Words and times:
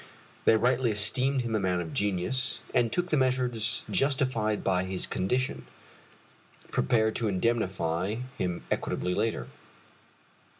They 0.45 0.57
rightly 0.57 0.89
esteemed 0.89 1.41
him 1.41 1.53
a 1.55 1.59
man 1.59 1.79
of 1.79 1.93
genius, 1.93 2.61
and 2.73 2.91
took 2.91 3.09
the 3.09 3.17
measures 3.17 3.85
justified 3.87 4.63
by 4.63 4.83
his 4.85 5.05
condition, 5.05 5.67
prepared 6.71 7.15
to 7.17 7.27
indemnify 7.27 8.15
him 8.39 8.63
equitably 8.71 9.13
later. 9.13 9.45